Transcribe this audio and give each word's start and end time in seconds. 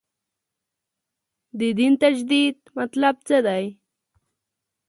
د 1.59 1.61
دین 1.79 1.93
تجدید 2.03 2.57
مطلب 2.77 3.15
څه 3.27 3.37
دی. 3.47 3.65